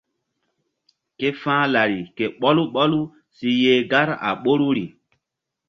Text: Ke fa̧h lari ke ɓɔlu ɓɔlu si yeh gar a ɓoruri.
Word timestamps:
Ke 1.17 1.29
fa̧h 1.41 1.63
lari 1.73 2.01
ke 2.15 2.25
ɓɔlu 2.39 2.63
ɓɔlu 2.73 2.99
si 3.35 3.49
yeh 3.61 3.81
gar 3.91 4.09
a 4.27 4.29
ɓoruri. 4.43 4.85